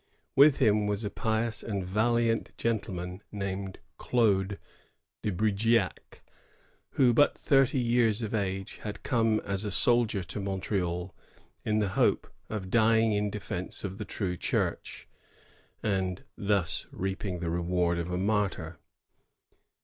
With 0.35 0.57
him 0.57 0.87
was 0.87 1.03
a 1.03 1.11
pious 1.11 1.61
and 1.61 1.85
valiant 1.85 2.57
gentleman 2.57 3.21
named 3.31 3.77
Claude 3.99 4.57
de 5.21 5.29
Brigeac, 5.31 6.23
who, 6.93 7.09
though 7.13 7.13
but 7.13 7.37
thirty 7.37 7.77
years 7.77 8.23
of 8.23 8.33
age, 8.33 8.77
had 8.77 9.03
come 9.03 9.39
as 9.41 9.63
a 9.63 9.69
soldier 9.69 10.23
to 10.23 10.39
Montreal, 10.39 11.13
in 11.63 11.77
the 11.77 11.89
hope 11.89 12.27
of 12.49 12.71
dying 12.71 13.13
in 13.13 13.29
defence 13.29 13.83
of 13.83 13.99
the 13.99 14.05
true 14.05 14.35
Church, 14.35 15.07
and 15.83 16.23
thus 16.35 16.87
reaping 16.91 17.37
the 17.37 17.51
reward 17.51 17.99
of 17.99 18.09
a 18.09 18.17
martyr. 18.17 18.79